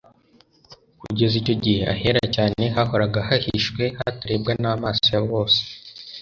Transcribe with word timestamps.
Kugeza 1.01 1.35
icyo 1.41 1.53
gihe 1.63 1.81
ahera 1.93 2.21
cyane, 2.35 2.63
hahoraga 2.75 3.19
hahishwe 3.27 3.83
hatarebwa 3.97 4.51
n'amaso 4.61 5.05
ya 5.15 5.21
bose; 5.29 5.59